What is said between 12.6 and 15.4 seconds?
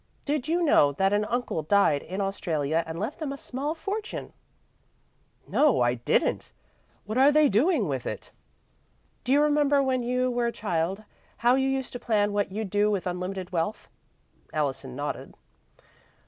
do with unlimited wealth?" Allison nodded.